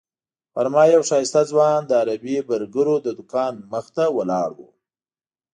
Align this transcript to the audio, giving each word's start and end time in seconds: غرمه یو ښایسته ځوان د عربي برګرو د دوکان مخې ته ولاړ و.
غرمه 0.53 0.83
یو 0.95 1.01
ښایسته 1.09 1.41
ځوان 1.51 1.79
د 1.85 1.91
عربي 2.01 2.35
برګرو 2.49 2.95
د 3.01 3.07
دوکان 3.17 3.53
مخې 3.71 3.91
ته 3.95 4.05
ولاړ 4.17 4.49
و. 4.57 4.59